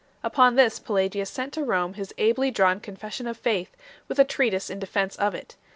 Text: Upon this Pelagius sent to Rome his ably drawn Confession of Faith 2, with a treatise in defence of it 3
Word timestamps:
Upon 0.23 0.55
this 0.55 0.79
Pelagius 0.79 1.29
sent 1.29 1.53
to 1.53 1.63
Rome 1.63 1.93
his 1.93 2.11
ably 2.17 2.49
drawn 2.49 2.79
Confession 2.79 3.27
of 3.27 3.37
Faith 3.37 3.69
2, 3.77 3.77
with 4.07 4.17
a 4.17 4.25
treatise 4.25 4.71
in 4.71 4.79
defence 4.79 5.15
of 5.17 5.35
it 5.35 5.57
3 5.59 5.59